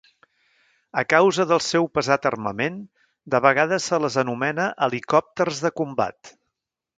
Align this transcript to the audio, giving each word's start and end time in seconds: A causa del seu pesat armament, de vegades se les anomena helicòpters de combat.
A 1.01 1.01
causa 1.13 1.43
del 1.51 1.61
seu 1.65 1.85
pesat 1.97 2.25
armament, 2.29 2.79
de 3.35 3.43
vegades 3.47 3.91
se 3.93 4.01
les 4.07 4.19
anomena 4.23 4.67
helicòpters 4.87 5.63
de 5.67 5.73
combat. 5.83 6.35